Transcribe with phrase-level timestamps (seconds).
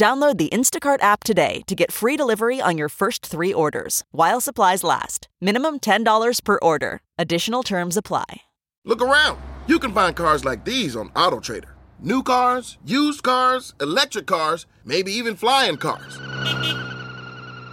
[0.00, 4.40] Download the Instacart app today to get free delivery on your first three orders while
[4.40, 5.28] supplies last.
[5.42, 7.02] Minimum $10 per order.
[7.18, 8.40] Additional terms apply.
[8.86, 9.38] Look around.
[9.66, 11.72] You can find cars like these on AutoTrader.
[11.98, 16.18] New cars, used cars, electric cars, maybe even flying cars.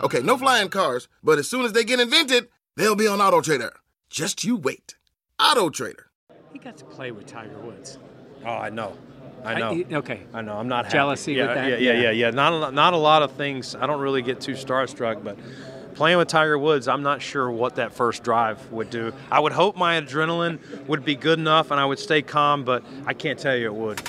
[0.03, 3.71] Okay, no flying cars, but as soon as they get invented, they'll be on AutoTrader.
[4.09, 4.97] Just you wait.
[5.39, 6.07] AutoTrader.
[6.51, 7.99] He got to play with Tiger Woods.
[8.45, 8.97] Oh, I know.
[9.43, 9.71] I know.
[9.71, 10.21] I- okay.
[10.33, 10.57] I know.
[10.57, 10.93] I'm not happy.
[10.97, 11.69] Jealousy yeah, with that?
[11.69, 12.01] Yeah, yeah, Yeah.
[12.01, 12.29] yeah, yeah.
[12.31, 13.75] Not a, not a lot of things.
[13.75, 15.37] I don't really get too starstruck, but
[15.95, 19.13] playing with Tiger Woods, I'm not sure what that first drive would do.
[19.31, 22.83] I would hope my adrenaline would be good enough and I would stay calm, but
[23.05, 24.01] I can't tell you it would.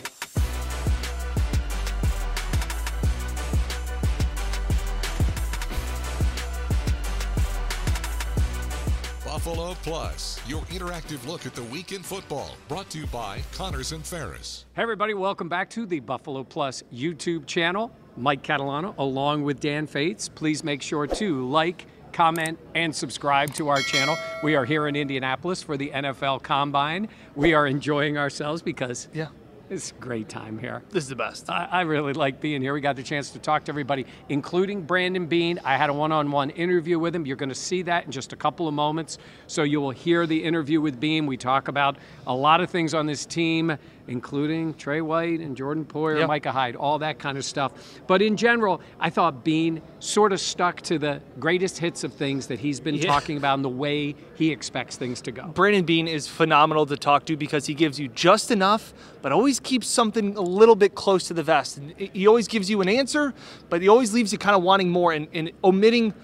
[9.49, 13.93] Buffalo Plus, your interactive look at the week in football, brought to you by Connors
[13.93, 14.67] and Ferris.
[14.75, 17.91] Hey, everybody, welcome back to the Buffalo Plus YouTube channel.
[18.19, 20.29] Mike Catalano along with Dan Fetes.
[20.29, 24.19] Please make sure to like, comment, and subscribe to our channel.
[24.43, 27.09] We are here in Indianapolis for the NFL Combine.
[27.35, 29.29] We are enjoying ourselves because Yeah.
[29.71, 30.83] It's a great time here.
[30.89, 31.51] This is the best.
[31.51, 32.73] I, I really like being here.
[32.73, 35.61] We got the chance to talk to everybody, including Brandon Beane.
[35.63, 37.27] I had a one on one interview with him.
[37.27, 39.19] You're going to see that in just a couple of moments.
[39.47, 41.27] So you will hear the interview with Beane.
[41.27, 43.77] We talk about a lot of things on this team,
[44.09, 46.27] including Tre White and Jordan Poyer, Yeah.
[46.27, 47.73] Micah Hyde, all that kind of stuff.
[48.07, 52.47] But in general, I thought Beane sort of stuck to the greatest hits of things
[52.49, 53.07] that he's been Yeah.
[53.07, 55.47] talking about and the way he expects things to go.
[55.49, 59.61] Brandon Beane is phenomenal to talk to because he gives you just enough, but always
[59.61, 61.77] keeps something a little bit close to the vest.
[61.77, 63.35] And he always gives you an answer,
[63.69, 66.15] but he always leaves you kind of wanting more and, and omitting,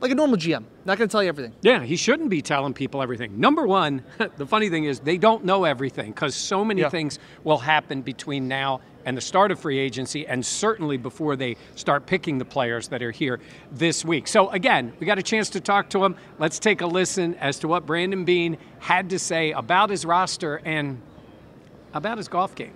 [0.00, 0.64] like a normal GM.
[0.84, 1.52] Not going to tell you everything.
[1.62, 3.38] Yeah, he shouldn't be telling people everything.
[3.38, 4.02] Number one,
[4.36, 6.88] the funny thing is they don't know everything because so many Yeah.
[6.88, 11.56] things will happen between now and the start of free agency, and certainly before they
[11.74, 13.40] start picking the players that are here
[13.72, 14.28] this week.
[14.28, 16.16] So, again, we got a chance to talk to him.
[16.38, 20.60] Let's take a listen as to what Brandon Beane had to say about his roster
[20.66, 21.00] and
[21.94, 22.74] about his golf game.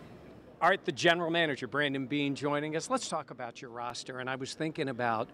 [0.62, 2.89] All right, the general manager, Brandon Beane, joining us.
[2.89, 4.21] Let's talk about your roster.
[4.21, 5.29] And I was thinking about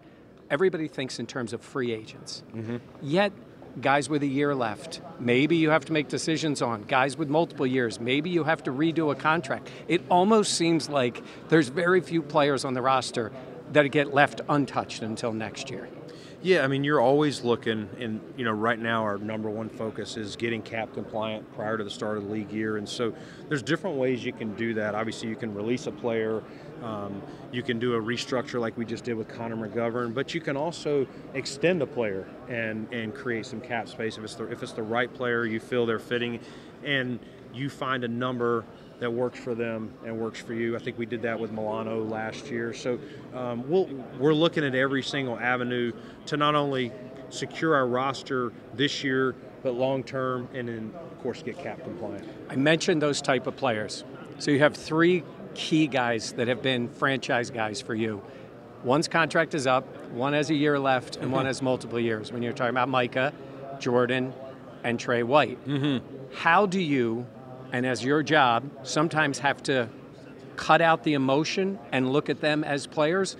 [0.51, 2.43] everybody thinks in terms of free agents.
[2.53, 2.77] Mm-hmm.
[3.01, 3.31] Yet,
[3.79, 6.83] guys with a year left, maybe you have to make decisions on.
[6.83, 9.71] Guys with multiple years, maybe you have to redo a contract.
[9.87, 13.31] It almost seems like there's very few players on the roster
[13.71, 15.87] that get left untouched until next year.
[16.43, 20.17] Yeah, I mean, you're always looking, and you know, right now our number one focus
[20.17, 23.13] is getting cap compliant prior to the start of the league year, and so
[23.47, 24.95] there's different ways you can do that.
[24.95, 26.41] Obviously, you can release a player,
[26.81, 27.21] um,
[27.51, 30.57] you can do a restructure like we just did with Connor McGovern, but you can
[30.57, 34.73] also extend a player and and create some cap space if it's the if it's
[34.73, 36.39] the right player you feel they're fitting,
[36.83, 37.19] and
[37.53, 38.65] you find a number
[38.99, 40.75] that works for them and works for you.
[40.75, 42.71] I think we did that with Milano last year.
[42.71, 42.99] So
[43.33, 45.91] um, we'll, we're looking at every single avenue
[46.27, 46.91] to not only
[47.29, 52.27] secure our roster this year, but long term, and then of course get cap compliant.
[52.49, 54.03] I mentioned those type of players.
[54.37, 55.23] So you have three
[55.53, 58.21] key guys that have been franchise guys for you.
[58.83, 61.47] One's contract is up, one has a year left, and one mm-hmm.
[61.47, 62.31] has multiple years.
[62.31, 63.33] When you're talking about Micah,
[63.79, 64.33] Jordan,
[64.83, 66.05] and Tre White, mm-hmm.
[66.33, 67.25] how do you,
[67.71, 69.87] and as your job, sometimes have to
[70.55, 73.37] cut out the emotion and look at them as players?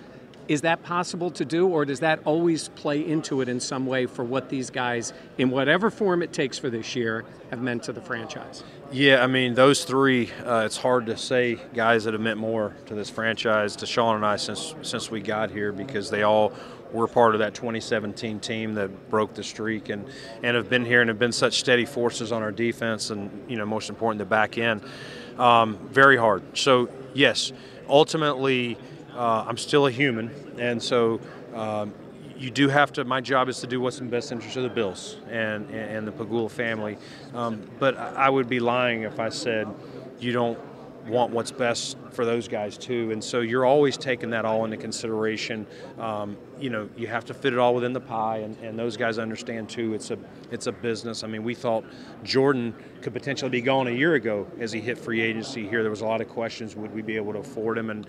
[0.52, 4.04] Is that possible to do, or does that always play into it in some way
[4.04, 7.92] for what these guys, in whatever form it takes for this year, have meant to
[7.94, 8.62] the franchise?
[8.90, 10.30] Yeah, I mean those three.
[10.44, 14.16] Uh, it's hard to say guys that have meant more to this franchise to Sean
[14.16, 16.52] and I since since we got here because they all
[16.92, 20.04] were part of that 2017 team that broke the streak and
[20.42, 23.56] and have been here and have been such steady forces on our defense and you
[23.56, 24.82] know most important the back end.
[25.38, 26.42] Um, very hard.
[26.58, 27.52] So yes,
[27.88, 28.76] ultimately
[29.14, 31.20] uh, I'm still a human and so.
[31.54, 31.92] Um,
[32.38, 33.04] you do have to.
[33.04, 36.06] My job is to do what's in the best interest of the Bills and and,
[36.06, 36.98] the Pegula family.
[37.34, 39.68] Um, but I would be lying if I said
[40.18, 40.58] you don't
[41.06, 43.10] want what's best for those guys too.
[43.10, 45.66] And so you're always taking that all into consideration.
[45.98, 48.96] Um, you know, you have to fit it all within the pie, and, and those
[48.96, 49.94] guys understand too.
[49.94, 50.18] It's a
[50.50, 51.24] it's a business.
[51.24, 51.84] I mean, we thought
[52.22, 55.82] Jordan could potentially be gone a year ago as he hit free agency here.
[55.82, 57.90] There was a lot of questions: would we be able to afford him?
[57.90, 58.06] And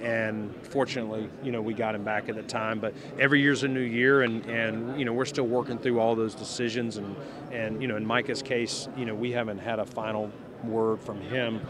[0.00, 2.78] and fortunately, you know, we got him back at the time.
[2.78, 6.14] But every year's a new year, and and you know, we're still working through all
[6.14, 6.98] those decisions.
[6.98, 7.16] And
[7.52, 10.30] and you know, in Micah's case, you know, we haven't had a final
[10.64, 11.60] word from him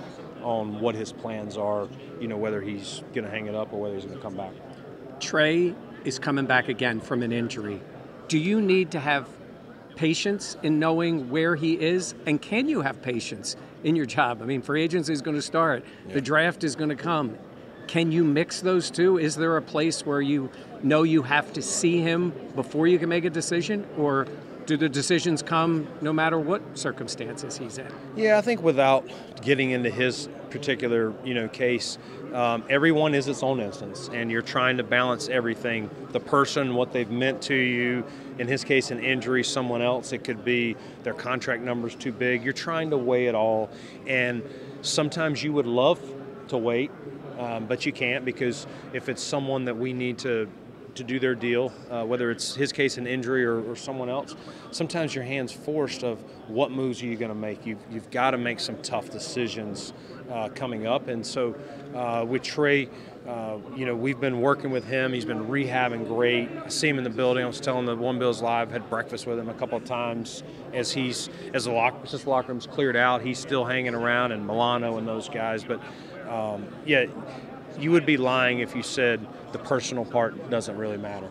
[0.45, 1.89] on what his plans are,
[2.21, 4.37] you know, whether he's going to hang it up or whether he's going to come
[4.37, 4.53] back.
[5.21, 5.75] Tre
[6.05, 7.81] is coming back again from an injury.
[8.29, 9.29] Do you need to have
[9.97, 12.15] patience in knowing where he is?
[12.27, 14.43] And can you have patience in your job?
[14.43, 16.15] I mean, free agency is going to start, yeah.
[16.15, 17.37] the draft is going to come.
[17.87, 19.19] Can you mix those two?
[19.19, 20.51] Is there a place where you
[20.83, 23.87] know you have to see him before you can make a decision?
[23.99, 24.27] Or
[24.67, 27.89] do the decisions come no matter what circumstances he's in?
[28.17, 29.09] Yeah, I think without
[29.43, 31.99] getting into his particular you know case,
[32.33, 36.93] um, everyone is its own instance, and you're trying to balance everything: the person, what
[36.93, 38.05] they've meant to you.
[38.39, 40.13] In his case, an injury, someone else.
[40.13, 42.43] It could be their contract number's too big.
[42.43, 43.71] You're trying to weigh it all,
[44.07, 44.43] and
[44.83, 46.01] sometimes you would love
[46.49, 46.91] to wait,
[47.39, 50.49] um, but you can't because if it's someone that we need to
[50.95, 54.35] to do their deal, uh, whether it's his case an injury or, or, someone else,
[54.71, 56.19] sometimes your hand's forced of
[56.49, 57.67] what moves are you going to make.
[57.67, 59.93] You've, you've got to make some tough decisions
[60.31, 61.09] uh, coming up.
[61.09, 61.55] And so
[61.95, 62.89] uh, with Tre,
[63.27, 65.13] uh, you know, we've been working with him.
[65.13, 66.49] He's been rehabbing great.
[66.65, 67.43] I see him in the building.
[67.43, 70.43] I was telling the One Bills Live, had breakfast with him a couple of times
[70.75, 73.23] as he's as the lock since the locker room's cleared out.
[73.23, 75.65] He's still hanging around, and Milano and those guys.
[75.65, 75.81] But
[76.29, 77.07] um, yeah,
[77.79, 81.29] you would be lying if you said the personal part doesn't really matter.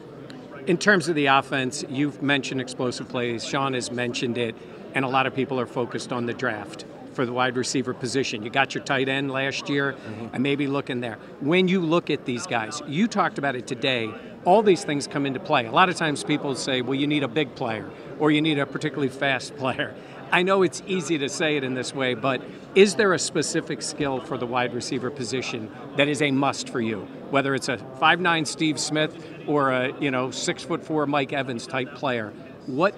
[0.67, 3.45] In terms of the offense, you've mentioned explosive plays.
[3.45, 4.55] Sean has mentioned it,
[4.93, 8.43] and a lot of people are focused on the draft for the wide receiver position.
[8.43, 10.33] You got your tight end last year, mm-hmm.
[10.33, 11.17] and maybe looking there.
[11.41, 14.13] When you look at these guys, you talked about it today.
[14.45, 15.65] All these things come into play.
[15.65, 17.89] A lot of times people say, well, you need a big player
[18.19, 19.95] or you need a particularly fast player.
[20.33, 22.41] I know it's easy to say it in this way, but
[22.73, 26.81] is there a specific skill for the wide receiver position that is a must for
[26.81, 27.01] you?
[27.29, 29.15] Whether it's a five nine Steve Smith
[29.45, 32.33] or a you know six foot four Mike Evans type player,
[32.65, 32.97] what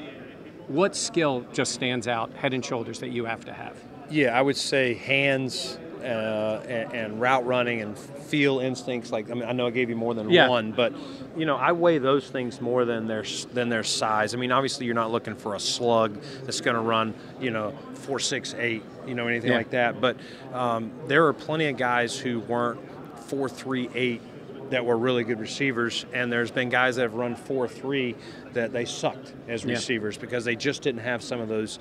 [0.68, 3.78] what skill just stands out head and shoulders that you have to have?
[4.10, 9.12] Yeah, I would say hands uh, and, and, route running and feel instincts.
[9.12, 10.48] Like I mean, I know I gave you more than yeah.
[10.48, 10.94] one, but
[11.36, 14.34] you know, I weigh those things more than their than their size.
[14.34, 17.74] I mean, obviously, you're not looking for a slug that's going to run, you know,
[17.94, 19.58] four, six, eight, you know, anything yeah.
[19.58, 20.00] like that.
[20.00, 20.18] But
[20.54, 22.80] um, there are plenty of guys who weren't
[23.28, 24.22] four, three, eight
[24.70, 28.16] that were really good receivers, and there's been guys that have run four three
[28.54, 29.74] that they sucked as yeah.
[29.74, 31.80] receivers because they just didn't have some of those,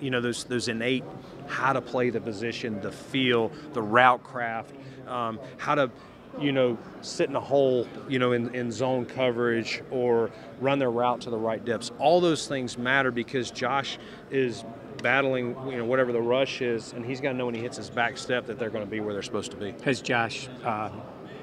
[0.00, 1.04] you know, those those innate
[1.46, 4.74] how to play the position, the feel, the route craft,
[5.06, 5.90] um, how to
[6.38, 10.30] you know, sit in a hole, you know, in, in zone coverage or
[10.60, 11.90] run their route to the right depths.
[11.98, 13.98] All those things matter because Josh
[14.30, 14.64] is
[15.02, 17.76] battling, you know, whatever the rush is, and he's got to know when he hits
[17.76, 19.74] his back step that they're going to be where they're supposed to be.
[19.82, 20.90] Has Josh uh,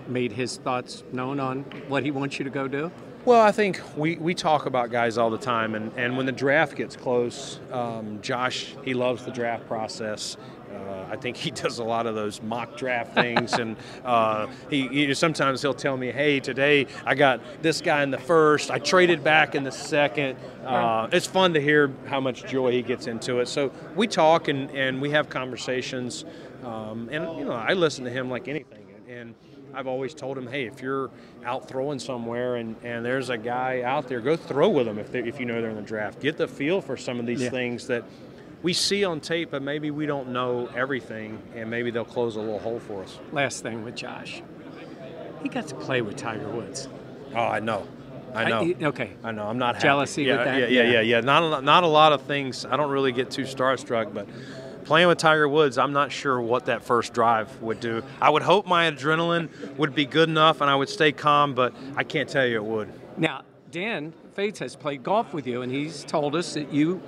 [0.09, 2.91] made his thoughts known on what he wants you to go do?
[3.25, 6.31] Well, I think we, we talk about guys all the time, and, and when the
[6.31, 10.37] draft gets close, um, Josh, he loves the draft process.
[10.73, 13.75] Uh, I think he does a lot of those mock draft things, and
[14.05, 18.17] uh, he, he, sometimes he'll tell me, "Hey, today I got this guy in the
[18.17, 18.71] first.
[18.71, 20.37] I traded back in the second.
[20.63, 23.47] Uh, it's fun to hear how much joy he gets into it.
[23.47, 26.25] So we talk and, and we have conversations,
[26.63, 28.76] um, and you know I listen to him like anything, and
[29.77, 31.11] I've always told him, hey, if you're
[31.45, 35.13] out throwing somewhere and, and there's a guy out there, go throw with them if,
[35.13, 36.19] if you know they're in the draft.
[36.19, 37.51] Get the feel for some of these yeah.
[37.51, 38.03] things that
[38.63, 42.39] we see on tape, but maybe we don't know everything, and maybe they'll close a
[42.39, 43.19] little hole for us.
[43.31, 44.41] Last thing with Josh,
[45.43, 46.89] he got to play with Tiger Woods.
[47.35, 47.87] Oh, I know.
[48.33, 48.61] I know.
[48.61, 49.11] I, okay.
[49.23, 49.43] I know.
[49.43, 49.83] I'm not happy.
[49.83, 50.59] jealousy yeah, with that.
[50.59, 51.19] Yeah, yeah, yeah, yeah, yeah.
[51.21, 52.65] Not a, not a lot of things.
[52.65, 54.27] I don't really get too starstruck, but
[54.87, 58.03] playing with Tiger Woods, I'm not sure what that first drive would do.
[58.21, 61.75] I would hope my adrenaline would be good enough and I would stay calm, but
[61.97, 62.89] I can't tell you it would.
[63.17, 67.01] Now, Dan Fetes has played golf with you, and he's told us that you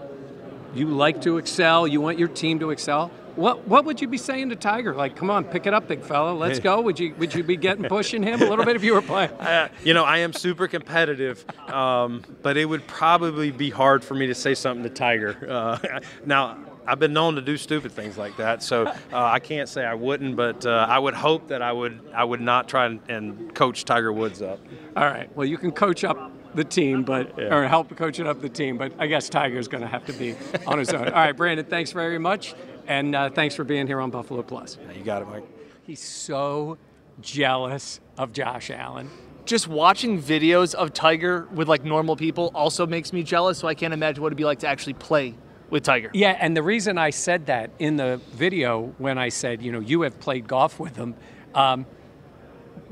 [0.75, 1.88] you like to excel.
[1.88, 3.12] You want your team to excel.
[3.36, 4.93] What what would you be saying to Tiger?
[4.93, 6.33] Like, come on, pick it up, big fella.
[6.33, 6.81] Let's go.
[6.81, 9.31] Would you would you be getting pushing him a little bit if you were playing?
[9.39, 14.13] Uh, you know, I am super competitive, um, but it would probably be hard for
[14.13, 15.38] me to say something to Tiger.
[15.50, 16.57] Uh, now,
[16.89, 19.93] I've been known to do stupid things like that, so uh, I can't say I
[19.93, 23.53] wouldn't, but uh, I would hope that I would I would not try and, and,
[23.53, 24.60] coach Tiger Woods up.
[24.98, 25.34] All right.
[25.36, 27.53] Well, you can coach up the team, but yeah.
[27.53, 30.13] or help coach it up the team, but I guess Tiger's going to have to
[30.13, 31.05] be on his own.
[31.05, 31.63] All right, Brandon.
[31.63, 32.55] Thanks very much.
[32.88, 34.79] And uh, thanks for being here on Buffalo Plus.
[34.81, 35.43] Yeah, you got it, Mike.
[35.84, 36.79] He's so
[37.22, 39.12] jealous of Josh Allen.
[39.46, 43.60] Just watching videos of Tiger with like normal people also makes me jealous.
[43.60, 45.36] So I can't imagine what it'd be like to actually play
[45.69, 46.09] with Tiger.
[46.13, 49.79] Yeah, and the reason I said that in the video when I said, you know,
[49.79, 51.15] you have played golf with him,
[51.53, 51.85] um,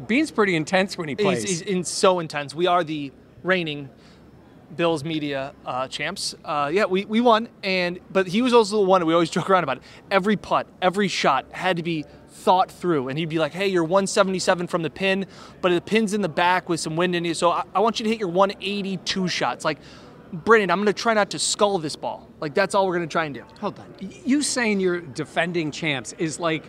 [0.05, 1.41] Beane's pretty intense when he plays.
[1.41, 2.53] He's, he's in so intense.
[2.53, 3.12] We are the
[3.43, 3.89] reigning
[4.75, 6.36] Bills media uh, champs.
[6.43, 9.50] Uh, yeah, we, we won, and but he was also the one we always joke
[9.50, 9.84] around about it.
[10.12, 13.84] Every putt, every shot had to be thought through, and he'd be like, "Hey, you're
[13.84, 15.25] 177 from the pin,
[15.62, 18.00] but the pin's in the back with some wind in you, so I, I want
[18.00, 19.79] you to hit your 182 shots." Like,
[20.34, 22.27] Brennan, I'm going to try not to skull this ball.
[22.39, 23.43] Like that's all we're going to try and do.
[23.60, 26.65] Hold on, you saying you're defending champs is like.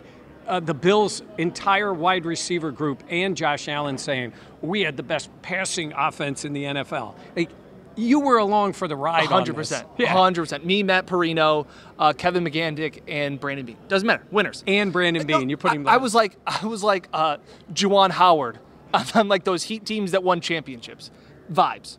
[0.47, 5.29] Uh, the Bills' entire wide receiver group and Josh Allen saying we had the best
[5.43, 7.13] passing offense in the NFL.
[7.35, 7.51] Like,
[7.99, 9.25] you were along for the ride.
[9.25, 10.65] hundred percent, hundred percent.
[10.65, 13.77] Me, Matt Perino, uh, Kevin McGandick, and Brandon Beane.
[13.87, 14.23] Doesn't matter.
[14.31, 14.63] Winners.
[14.65, 15.49] And Brandon Beane.
[15.49, 15.87] You're putting.
[15.87, 17.37] I, I, was like, I was like, uh,
[17.73, 18.59] Juwan Howard
[19.13, 21.11] on like those Heat teams that won championships.
[21.51, 21.97] Vibes.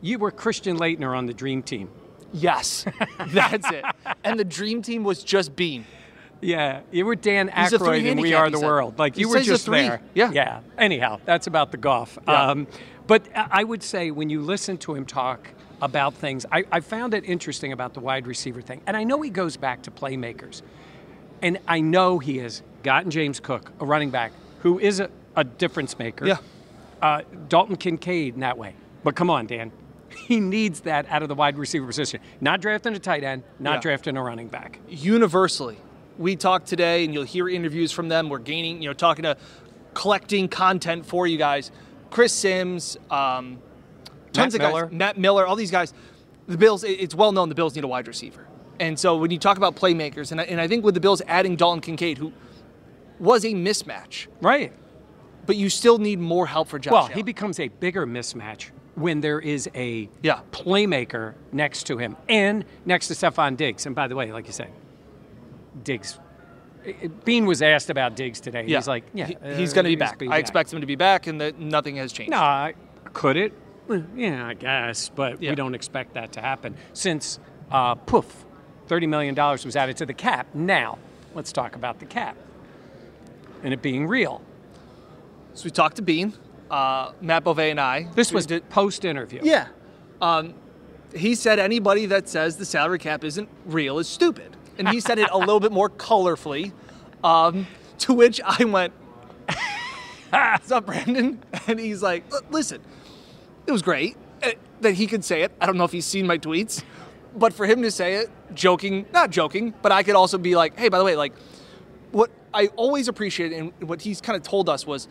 [0.00, 1.90] You were Christian Laettner on the Dream Team.
[2.32, 2.84] Yes,
[3.28, 3.84] that's it.
[4.22, 5.86] And the Dream Team was just Beane.
[6.40, 8.98] Yeah, you were Dan Aykroyd and We Are the World.
[8.98, 10.00] Like you were just there.
[10.14, 10.30] Yeah.
[10.30, 10.60] Yeah.
[10.76, 12.18] Anyhow, that's about the golf.
[12.26, 12.50] Yeah.
[12.50, 12.66] Um,
[13.06, 15.48] but I would say when you listen to him talk
[15.80, 18.82] about things, I, I found it interesting about the wide receiver thing.
[18.86, 20.62] And I know he goes back to playmakers.
[21.40, 25.44] And I know he has gotten James Cook, a running back, who is a, a
[25.44, 26.26] difference maker.
[26.26, 26.38] Yeah.
[27.00, 28.74] Uh, Dalton Kincaid in that way.
[29.04, 29.72] But come on, Dan.
[30.26, 32.20] He needs that out of the wide receiver position.
[32.40, 33.80] Not drafting a tight end, not Yeah.
[33.80, 34.78] drafting a running back.
[34.88, 35.76] universally.
[36.18, 38.28] We talked today, and you'll hear interviews from them.
[38.28, 39.36] We're gaining, you know, talking to
[39.94, 41.70] collecting content for you guys.
[42.10, 43.58] Chris Sims, um,
[44.32, 44.86] tons Matt of Miller.
[44.86, 45.94] guys, Matt Miller, all these guys.
[46.46, 48.46] The Bills, it's well known the Bills need a wide receiver.
[48.80, 51.20] And so when you talk about playmakers, and I, and I think with the Bills
[51.26, 52.32] adding Dalton Kincaid, who
[53.20, 54.72] was a mismatch, Right.
[55.46, 56.92] but you still need more help for Josh.
[56.92, 57.12] Well, Allen.
[57.14, 60.40] he becomes a bigger mismatch when there is a Yeah.
[60.52, 63.86] playmaker next to him and next to Stefon Diggs.
[63.86, 64.70] And by the way, like you said,
[65.84, 66.18] Diggs.
[67.24, 68.64] Beane was asked about Diggs today.
[68.66, 68.78] yeah.
[68.78, 70.18] He's like, yeah, He- uh, he's going to be back.
[70.18, 72.30] be I expect him to be back, and that nothing has changed.
[72.30, 72.74] No, I-
[73.12, 73.52] could it?
[74.16, 75.50] Yeah, I guess, but Yeah.
[75.50, 77.38] we don't expect that to happen since
[77.70, 78.44] uh, poof,
[78.86, 80.46] thirty million dollars was added to the cap.
[80.54, 80.98] Now,
[81.34, 82.36] let's talk about the cap
[83.62, 84.40] and it being real.
[85.54, 86.32] So we talked to Beane,
[86.70, 88.08] uh, Matt Bove, and I.
[88.14, 89.40] This was post interview.
[89.42, 89.68] Yeah.
[90.20, 90.54] Um,
[91.14, 94.56] he said anybody that says the salary cap isn't real is stupid.
[94.76, 96.72] And he said it a little bit more colorfully.
[97.24, 97.66] Um,
[98.00, 98.92] to which I went,
[100.30, 101.42] What's up, Brandon?
[101.66, 102.80] And he's like, Listen,
[103.66, 105.52] it was great uh, that he could say it.
[105.60, 106.82] I don't know if he's seen my tweets,
[107.34, 110.78] but for him to say it, joking, not joking, but I could also be like,
[110.78, 111.32] Hey, by the way, like,
[112.12, 115.08] what I always appreciated and what he's kind of told us was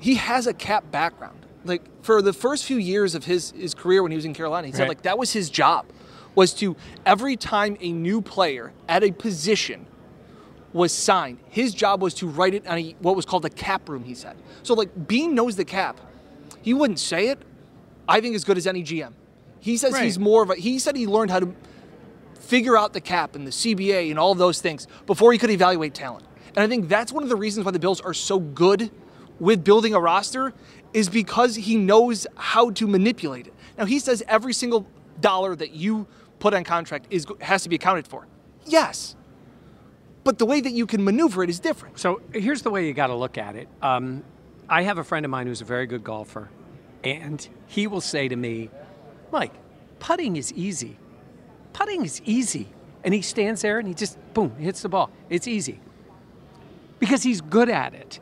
[0.00, 1.38] he has a cap background.
[1.64, 4.66] Like for the first few years of his his career when he was in Carolina,
[4.66, 5.86] he said like that was his job
[6.34, 9.86] was to every time a new player at a position
[10.72, 13.88] was signed, his job was to write it on a, what was called a cap
[13.88, 14.04] room.
[14.04, 14.74] He said so.
[14.74, 16.00] Like Beane knows the cap.
[16.62, 17.38] He wouldn't say it.
[18.08, 19.12] I think as good as any GM.
[19.60, 20.04] He says Right.
[20.04, 20.54] he's more of a.
[20.54, 21.54] He said he learned how to
[22.38, 25.94] figure out the cap and the CBA and all those things before he could evaluate
[25.94, 26.24] talent.
[26.56, 28.90] And I think that's one of the reasons why the Bills are so good
[29.40, 30.52] with building a roster
[30.92, 33.54] is because he knows how to manipulate it.
[33.76, 34.86] Now he says every single
[35.20, 36.06] dollar that you
[36.38, 38.26] put on contract is has to be accounted for.
[38.66, 39.16] Yes.
[40.22, 41.98] But the way that you can maneuver it is different.
[41.98, 43.68] So here's the way you got to look at it.
[43.80, 44.22] Um,
[44.68, 46.50] I have a friend of mine who's a very good golfer,
[47.02, 48.70] and he will say to me,
[49.32, 49.52] Mike,
[49.98, 50.98] putting is easy.
[51.72, 52.68] Putting is easy.
[53.02, 55.10] And he stands there and he just, boom, hits the ball.
[55.30, 55.80] It's easy.
[56.98, 58.20] Because he's good at it.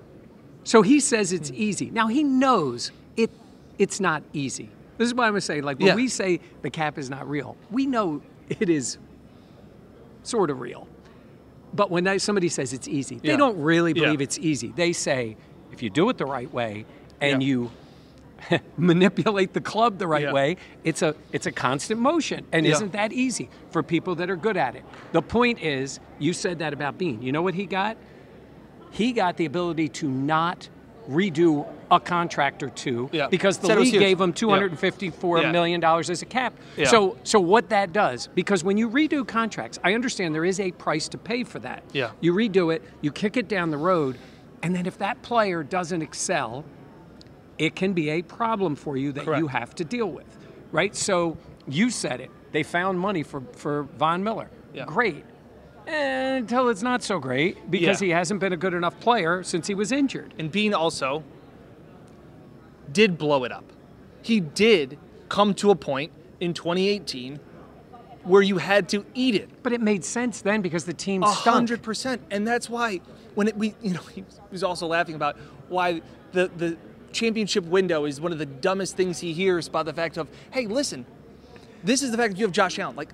[0.68, 1.54] So he says it's hmm.
[1.56, 1.88] easy.
[1.88, 3.30] Now he knows it
[3.78, 4.68] it's not easy.
[4.98, 5.62] This is what I'm gonna say.
[5.62, 5.94] Like when Yeah.
[5.94, 8.20] we say the cap is not real, we know
[8.50, 8.98] it is
[10.24, 10.86] sort of real.
[11.72, 13.36] But when I- somebody says it's easy, they Yeah.
[13.36, 14.04] don't really Yeah.
[14.04, 14.70] believe it's easy.
[14.76, 15.38] They say
[15.72, 16.84] if you do it the right way
[17.18, 17.48] and Yeah.
[17.48, 17.70] you
[18.76, 20.32] manipulate the club the right Yeah.
[20.32, 22.44] way, it's a it's a constant motion.
[22.52, 22.72] And Yeah.
[22.72, 24.84] isn't that easy for people that are good at it?
[25.12, 27.22] The point is, you said that about Beane.
[27.22, 27.96] You know what he got?
[28.90, 30.68] He got the ability to not
[31.08, 33.28] redo a contract or two Yeah.
[33.28, 35.52] because the Said league gave him two hundred and fifty-four Yeah.
[35.52, 36.52] million dollars as a cap.
[36.76, 36.86] Yeah.
[36.88, 40.70] So so what that does, because when you redo contracts, I understand there is a
[40.72, 41.82] price to pay for that.
[41.92, 42.10] Yeah.
[42.20, 44.18] You redo it, you kick it down the road,
[44.62, 46.64] and then if that player doesn't excel,
[47.56, 49.40] it can be a problem for you that Correct.
[49.40, 50.26] you have to deal with.
[50.72, 50.94] Right?
[50.94, 52.30] So you said it.
[52.52, 54.50] They found money for, for Von Miller.
[54.74, 54.84] Yeah.
[54.84, 55.24] Great.
[55.88, 58.06] Until it's not so great because Yeah.
[58.06, 60.34] he hasn't been a good enough player since he was injured.
[60.38, 61.24] And Beane also
[62.92, 63.64] did blow it up.
[64.22, 67.40] He did come to a point in 2018
[68.24, 69.48] where you had to eat it.
[69.62, 71.36] But it made sense then because the team stunk.
[71.38, 73.00] hundred percent, and that's why
[73.34, 75.36] when it, we, you know, he was also laughing about
[75.68, 76.02] why
[76.32, 76.76] the the
[77.12, 80.66] championship window is one of the dumbest things he hears by the fact of, hey,
[80.66, 81.06] listen,
[81.82, 82.96] this is the fact that you have Josh Allen.
[82.96, 83.08] Like,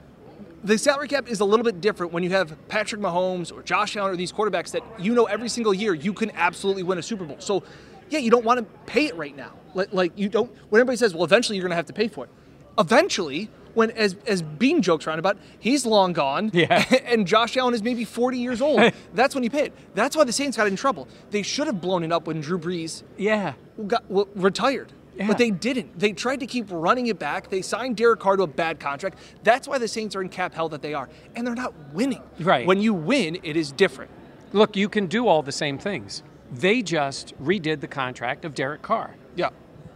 [0.64, 3.97] the salary cap is a little bit different when you have Patrick Mahomes or Josh
[3.97, 7.02] Allen or these quarterbacks that you know every single year you can absolutely win a
[7.02, 7.37] Super Bowl.
[7.38, 7.62] So,
[8.09, 9.52] yeah, you don't want to pay it right now.
[9.75, 10.50] Like, like you don't.
[10.71, 12.30] When everybody says, well, eventually you're going to have to pay for it.
[12.78, 16.50] Eventually, when as as Beane jokes around about, he's long gone.
[16.54, 16.85] Yeah.
[17.04, 18.92] and Josh Allen is maybe 40 years old.
[19.14, 19.73] That's when you pay it.
[19.94, 21.09] That's why the Saints got in trouble.
[21.30, 23.54] They should have blown it up when Drew Brees Yeah.
[23.87, 24.92] got well, retired.
[25.16, 25.28] Yeah.
[25.28, 25.99] But they didn't.
[25.99, 27.49] They tried to keep running it back.
[27.49, 29.18] They signed Derek Carr to a bad contract.
[29.42, 31.09] That's why the Saints are in cap hell that they are.
[31.37, 32.23] And they're not winning.
[32.40, 32.66] Right.
[32.66, 34.11] When you win, it is different.
[34.52, 36.23] Look, you can do all the same things.
[36.52, 39.16] They just redid the contract of Derek Carr.
[39.37, 39.50] Yeah.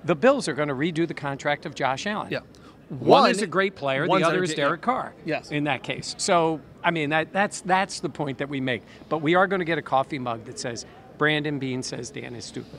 [0.04, 2.28] The Bills are going to redo the contract of Josh Allen.
[2.30, 2.40] Yeah.
[2.88, 4.84] One, One- is a great player, the other is Derek yeah.
[4.84, 5.14] Carr.
[5.24, 5.50] Yes.
[5.50, 6.14] In that case.
[6.18, 8.82] So, I mean, that, that's that's the point that we make.
[9.08, 10.86] But we are going to get a coffee mug that says
[11.18, 12.78] Brandon Beane says Dan is stupid.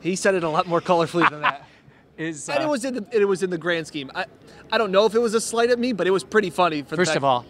[0.00, 1.68] He said it a lot more colorfully than that.
[2.22, 4.10] Is and uh, it was in the it was in the grand scheme.
[4.14, 4.26] I
[4.70, 6.82] I don't know if it was a slight at me, but it was pretty funny.
[6.82, 7.44] For First of all,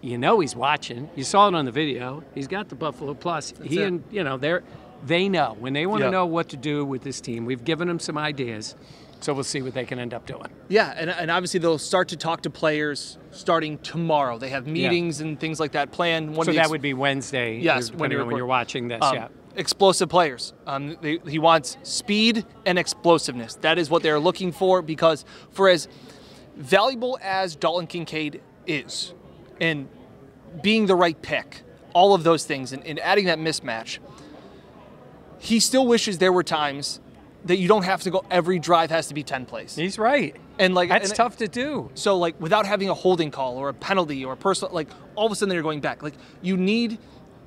[0.00, 1.10] you know he's watching.
[1.16, 2.22] You saw it on the video.
[2.34, 3.52] He's got the Buffalo Plus.
[3.62, 3.86] he it.
[3.86, 4.62] and you know they're
[5.04, 6.10] they know when they want to Yeah.
[6.10, 7.44] know what to do with this team.
[7.44, 8.74] We've given them some ideas,
[9.20, 10.48] so we'll see what they can end up doing.
[10.68, 14.38] Yeah, and, and obviously they'll start to talk to players starting tomorrow.
[14.38, 16.34] They have meetings and things like that planned.
[16.34, 17.58] One so that ex- would be Wednesday.
[17.58, 19.02] Yes, when you're when you're watching this.
[19.02, 19.28] um, yeah.
[19.56, 20.52] Explosive players.
[20.66, 23.54] Um, they, he wants speed and explosiveness.
[23.56, 25.88] That is what they're looking for because for as
[26.56, 29.12] valuable as Dalton Kincaid is,
[29.60, 29.88] and
[30.62, 33.98] being the right pick, all of those things, and, and adding that mismatch,
[35.38, 37.00] he still wishes there were times
[37.44, 38.24] that you don't have to go.
[38.30, 40.34] Every drive has to be ten plays, He's right.
[40.58, 41.90] and like That's and- tough to do.
[41.94, 45.26] so like without having a holding call or a penalty or a personal like all
[45.26, 46.02] of a sudden you're going back.
[46.02, 46.98] Like you need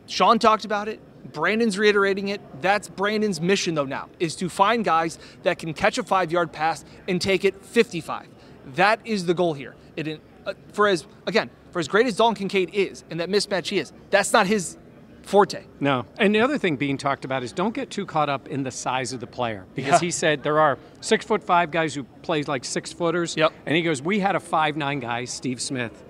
[0.06, 1.00] Sean talked about it.
[1.34, 2.42] Brandon's reiterating it.
[2.62, 6.84] That's Brandon's mission though now is to find guys that can catch a 5-yard pass
[7.08, 8.28] and take it 55.
[8.76, 9.76] That is the goal here.
[9.96, 13.68] It uh, for as again, for as great as Dalton Kincaid is and that mismatch
[13.68, 14.78] he is, that's not his
[15.24, 15.64] forte.
[15.80, 16.06] No.
[16.18, 18.72] And the other thing being talked about is don't get too caught up in the
[18.72, 20.00] size of the player because Yeah.
[20.08, 23.36] he said there are six foot five guys who play like six footers.
[23.38, 23.52] Yep.
[23.66, 26.04] And he goes, we had a five nine guy, Steve Smith,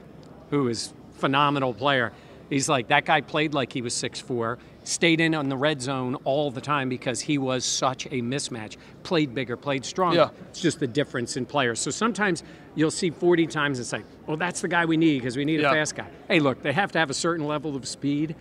[0.51, 2.13] who is phenomenal player.
[2.49, 5.81] He's like that guy played like he was six four, stayed in on the red
[5.81, 8.77] zone all the time because he was such a mismatch.
[9.03, 10.17] Played bigger, played stronger.
[10.17, 10.29] Yeah.
[10.49, 11.79] It's just the difference in players.
[11.79, 12.43] So sometimes
[12.75, 15.59] you'll see 40 times and say, well, that's the guy we need because we need
[15.59, 15.69] Yeah.
[15.69, 16.07] a fast guy.
[16.27, 18.35] Hey, look, they have to have a certain level of speed,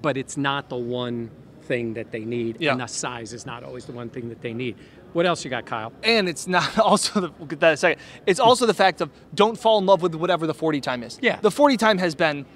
[0.00, 1.30] but it's not the one
[1.62, 2.56] thing that they need.
[2.58, 2.72] Yeah.
[2.72, 4.76] And the size is not always the one thing that they need.
[5.12, 5.92] What else you got, Kyle?
[6.02, 8.02] And it's not also the, we'll get that a second.
[8.26, 11.18] It's also the fact of don't fall in love with whatever the 40 time is.
[11.22, 11.38] Yeah.
[11.40, 12.46] The 40 time has been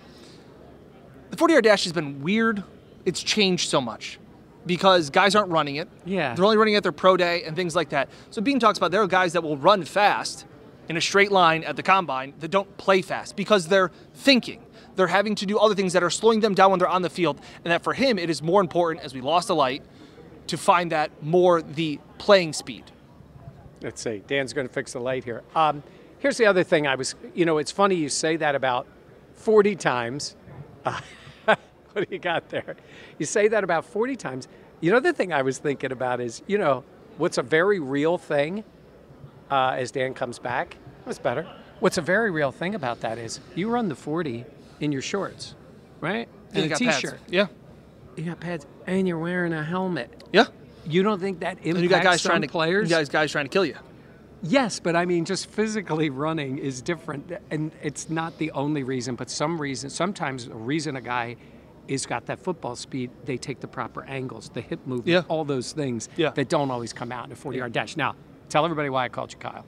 [1.30, 2.64] the 40 yard dash has been weird.
[3.06, 4.18] It's changed so much
[4.66, 5.88] because guys aren't running it.
[6.04, 6.34] Yeah.
[6.34, 8.10] They're only running at their pro day and things like that.
[8.30, 10.44] So Beane talks about there are guys that will run fast
[10.88, 14.62] in a straight line at the combine that don't play fast because they're thinking.
[14.96, 17.10] They're having to do other things that are slowing them down when they're on the
[17.10, 17.40] field.
[17.64, 19.82] And that for him, it is more important as we lost a light
[20.48, 22.84] to find that more the playing speed.
[23.82, 24.22] Let's see.
[24.26, 25.42] Dan's going to fix the light here.
[25.54, 25.82] Um,
[26.18, 28.86] here's the other thing I was, you know, it's funny you say that about
[29.34, 30.34] 40 times.
[30.84, 31.00] Uh,
[31.96, 32.76] what do you got there?
[33.18, 34.48] You say that about 40 times.
[34.82, 36.84] You know, the thing I was thinking about is, you know,
[37.16, 38.64] what's a very real thing
[39.50, 40.76] uh, as Dan comes back?
[41.06, 41.50] That's better.
[41.80, 44.44] What's a very real thing about that is you run the 40
[44.80, 45.54] in your shorts,
[46.00, 46.28] right?
[46.50, 47.18] And and you a got t-shirt.
[47.28, 47.46] Yeah.
[48.16, 50.22] You got pads, and you're wearing a helmet.
[50.34, 50.46] Yeah.
[50.84, 52.90] You don't think that impacts And you got guys trying to players?
[52.90, 53.76] You guys guys trying to kill you.
[54.42, 59.14] Yes, but I mean, just physically running is different, and it's not the only reason.
[59.14, 61.36] But some reason, sometimes a reason a guy
[61.88, 65.22] is got that football speed, they take the proper angles, the hip movement, Yeah.
[65.28, 66.30] all those things Yeah.
[66.30, 67.96] that don't always come out in a 40-yard dash.
[67.96, 68.14] Now,
[68.48, 69.64] tell everybody why I called you Kyle.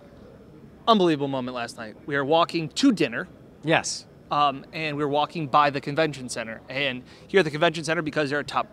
[0.87, 1.97] Unbelievable moment last night.
[2.07, 3.29] We are walking to dinner,
[3.63, 6.61] Yes, um, and we were walking by the convention center.
[6.69, 8.67] And here at the convention center, because there are top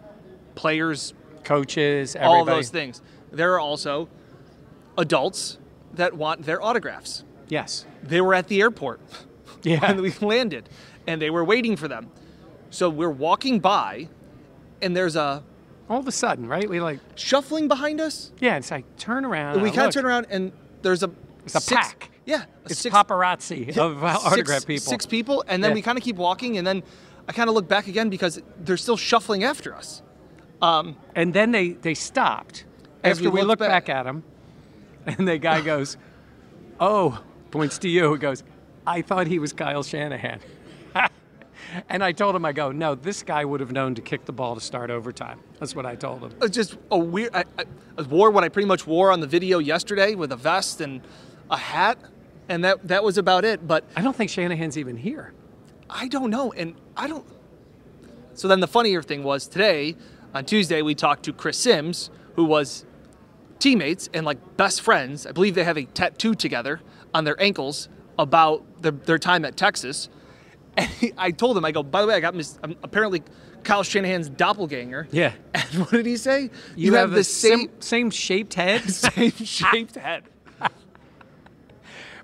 [0.56, 2.40] players, coaches, everybody.
[2.40, 4.08] all those things, there are also
[4.98, 5.58] adults
[5.94, 7.24] that want their autographs.
[7.48, 9.00] Yes, They were at the airport
[9.64, 10.70] yeah, when we landed,
[11.06, 12.10] and they were waiting for them.
[12.70, 14.10] So we're walking by,
[14.82, 15.44] and there's a
[15.90, 16.68] all of a sudden, right?
[16.68, 18.32] We like, shuffling behind us.
[18.40, 19.54] yeah, it's like turn around.
[19.54, 20.52] And we uh, kind of turn around, and
[20.82, 21.12] there's a
[21.46, 22.10] It's a six- pack.
[22.26, 24.82] Yeah, a It's six- paparazzi of uh, six- autograph people.
[24.90, 25.76] Six people, and then Yeah.
[25.76, 26.82] we kind of keep walking, and then
[27.30, 30.02] I kind of look back again because they're still shuffling after us.
[30.62, 32.66] And then they, they stopped
[33.04, 33.86] after we we, looked looked back.
[33.86, 33.96] back.
[33.96, 34.24] at him.
[35.06, 35.98] And the guy goes,
[36.80, 38.14] Oh, points to you.
[38.14, 38.44] He goes,
[38.88, 40.40] I thought he was Kyle Shanahan.
[41.90, 44.32] And I told him, I go, No, this guy would have known to kick the
[44.32, 45.40] ball to start overtime.
[45.60, 46.34] That's what I told him.
[46.42, 47.34] It's just a weird.
[47.34, 50.82] I, I, wore what I pretty much wore on the video yesterday with a vest
[50.82, 51.02] and
[51.50, 51.98] a hat,
[52.50, 53.68] and that that was about it.
[53.68, 55.34] But I don't think Shanahan's even here.
[55.90, 57.26] I don't know, and I don't.
[58.34, 59.96] So then the funnier thing was today,
[60.34, 62.86] on Tuesday, we talked to Chris Sims, who was
[63.60, 65.26] teammates and like best friends.
[65.26, 66.82] I believe they have a tattoo together
[67.14, 67.88] on their ankles
[68.20, 70.10] about their, their time at Texas.
[70.78, 73.24] And he, I told him, I go, by the way, I got mis- I'm apparently
[73.64, 75.08] Kyle Shanahan's doppelganger.
[75.12, 75.34] Yeah.
[75.54, 76.50] And what did he say?
[76.76, 78.82] You, have, the the same same, same shaped head.
[78.90, 80.24] same shaped head.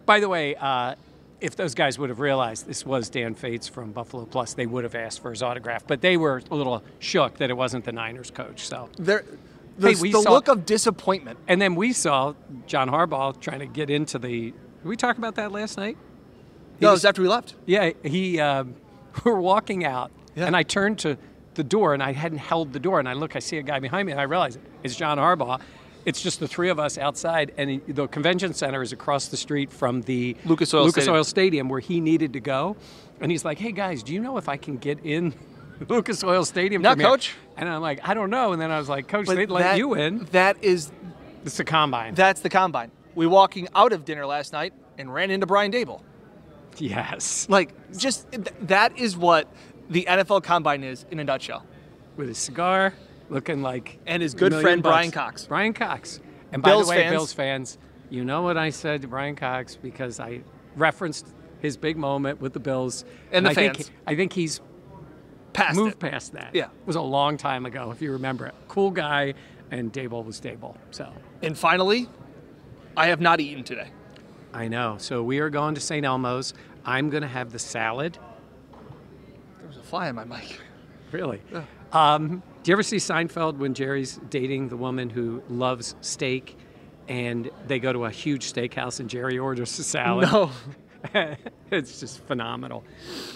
[0.05, 0.95] By the way, uh,
[1.39, 4.83] if those guys would have realized this was Dan Fetes from Buffalo Plus, they would
[4.83, 5.85] have asked for his autograph.
[5.87, 8.67] But they were a little shook that it wasn't the Niners coach.
[8.67, 9.23] So, There,
[9.77, 11.39] the, Hey, the saw- look of disappointment.
[11.47, 12.33] and then we saw
[12.67, 14.51] John Harbaugh trying to get into the.
[14.51, 15.97] Did we talk about that last night?
[16.81, 17.55] No, it was after we left.
[17.65, 18.39] Yeah, he.
[18.39, 18.75] Um,
[19.25, 20.45] we're walking out, Yeah.
[20.47, 21.17] and I turned to
[21.55, 23.79] the door, and I hadn't held the door, and I look, I see a guy
[23.79, 25.59] behind me, and I realize it's John Harbaugh.
[26.05, 29.37] It's just the three of us outside, and he, the convention center is across the
[29.37, 31.15] street from the Lucas Oil Lucas Stadium.
[31.15, 32.75] Oil Stadium where he needed to go,
[33.19, 35.33] and he's like, "Hey guys, do you know if I can get in
[35.89, 37.35] Lucas Oil Stadium?" No, from here?" Coach.
[37.57, 39.77] And I'm like, "I don't know," and then I was like, "Coach, But they'd let
[39.77, 40.25] you in.
[40.31, 40.91] That is
[41.45, 42.89] It's a combine." That's the combine.
[43.13, 46.01] We walking out of dinner last night and ran into Brian Daboll.
[46.77, 49.47] yes, Like, just th- that is what
[49.89, 51.65] the NFL combine is in a nutshell.
[52.17, 52.93] with his cigar,
[53.29, 55.11] looking like And his good friend, Bryan.
[55.11, 55.45] Cox.
[55.47, 56.19] Bryan Cox.
[56.51, 57.77] And by the way, fans- Bills fans,
[58.09, 60.41] you know what I said to Bryan Cox because I
[60.75, 61.27] referenced
[61.61, 63.91] his big moment with the Bills And the I think- fans.
[64.07, 64.59] I think he's
[65.53, 65.99] Past moved it.
[65.99, 66.51] past that.
[66.53, 66.65] Yeah.
[66.65, 68.55] it was a long time ago, if you remember it.
[68.69, 69.33] Cool guy,
[69.69, 70.75] and Daboll was Daboll.
[70.91, 71.11] So
[71.43, 72.07] And finally,
[72.95, 73.89] I have not eaten today.
[74.53, 74.95] I know.
[74.99, 76.05] So we are going to St.
[76.05, 76.53] Elmo's.
[76.85, 78.17] I'm going to have the salad.
[79.59, 80.59] There was a fly on my mic.
[81.11, 81.41] Really?
[81.91, 86.57] Um, do you ever see Seinfeld when Jerry's dating the woman who loves steak,
[87.07, 90.31] and they go to a huge steakhouse and Jerry orders a salad?
[90.31, 90.51] No.
[91.71, 92.83] it's just phenomenal.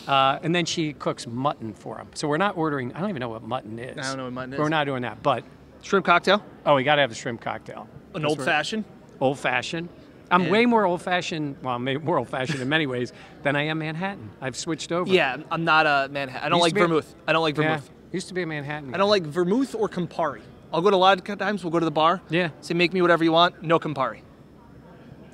[0.07, 2.07] Uh, and then she cooks mutton for him.
[2.13, 2.93] So we're not ordering.
[2.93, 3.97] I don't even know what mutton is.
[3.97, 4.59] I don't know what mutton is.
[4.59, 5.23] We're not doing that.
[5.23, 5.43] But
[5.85, 7.87] Shrimp cocktail, oh, we got to have the shrimp cocktail.
[8.15, 8.85] An old fashioned.
[9.19, 9.87] Old fashioned.
[10.31, 11.57] I'm And- way more old fashioned.
[11.61, 14.29] Well, I'm more old fashioned in many ways than I am Manhattan.
[14.41, 15.11] I've switched over.
[15.11, 16.45] Yeah, I'm not a Manhattan.
[16.45, 17.15] I don't Used like to be a- vermouth.
[17.27, 17.63] I don't like Yeah.
[17.63, 17.89] vermouth.
[18.11, 18.93] Used to be a Manhattan.
[18.93, 20.41] I don't like vermouth or Campari.
[20.73, 21.63] I'll go to a lot of times.
[21.63, 22.21] We'll go to the bar.
[22.29, 22.49] Yeah.
[22.61, 23.61] Say, make me whatever you want.
[23.63, 24.19] No Campari.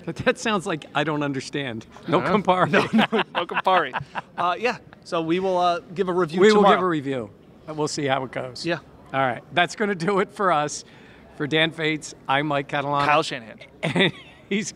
[0.05, 1.85] But that sounds like I don't understand.
[2.07, 2.69] No Campari.
[2.71, 3.93] No, no no Campari.
[4.37, 4.77] uh, yeah.
[5.03, 6.69] So we will uh, give a review we tomorrow.
[6.69, 7.29] will give a review.
[7.67, 8.65] We'll see how it goes.
[8.65, 8.79] Yeah.
[9.13, 9.43] All right.
[9.53, 10.83] That's going to do it for us.
[11.37, 13.05] For Dan Fetes, I'm Mike Catalano.
[13.05, 13.59] Kyle Shanahan.
[14.51, 14.73] He's,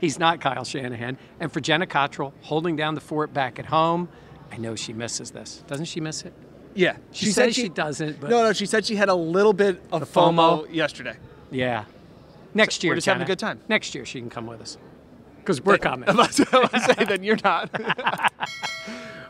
[0.00, 1.18] he's not Kyle Shanahan.
[1.38, 4.08] And for Jenna Cottrell, holding down the fort back at home,
[4.50, 5.62] I know she misses this.
[5.66, 6.32] Doesn't she miss it?
[6.74, 6.96] Yeah.
[7.12, 8.54] She, says she, doesn't, but No, no.
[8.54, 10.74] She said she had a little bit of FOMO, FOMO?
[10.74, 11.16] yesterday.
[11.50, 11.84] yeah.
[12.54, 13.60] Next year, we're just having a good time.
[13.68, 14.78] Next year, she can come with us.
[15.40, 16.08] Because we're coming.
[16.08, 17.70] I'm about to I'm about to say then you're not.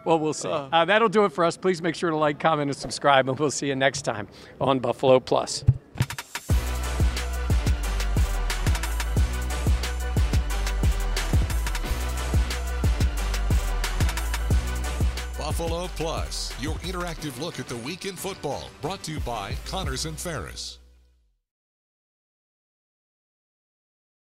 [0.05, 0.49] Well, we'll see.
[0.49, 1.59] Uh, that'll do it for us.
[1.59, 4.27] Please make sure to like, comment, and subscribe, and we'll see you next time
[4.59, 5.65] on Buffalo Plus.
[15.59, 20.07] Buffalo Plus, your interactive look at the week in football, brought to you by Connors
[20.07, 20.79] and Ferris.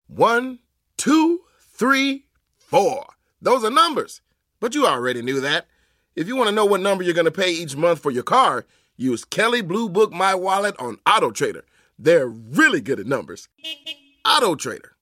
[0.07, 0.57] One,
[0.97, 2.25] two, three,
[2.57, 3.05] four.
[3.39, 4.21] Those are numbers.
[4.59, 5.67] But you already knew that.
[6.15, 8.23] If you want to know what number you're going to pay each month for your
[8.23, 8.65] car,
[8.97, 11.65] use Kelley Blue Book My Wallet on Auto Trader.
[11.99, 13.47] They're really good at numbers.
[14.25, 14.95] Auto Trader.